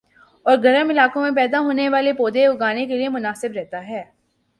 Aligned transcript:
اور 0.45 0.57
گرم 0.57 0.89
علاقوں 0.89 1.21
میں 1.21 1.31
پیدا 1.31 1.59
ہونے 1.59 1.87
والے 1.89 2.13
پودے 2.13 2.45
اگانے 2.47 2.85
کیلئے 2.85 3.07
مناسب 3.07 3.51
رہتا 3.55 3.87
ہے 3.87 4.03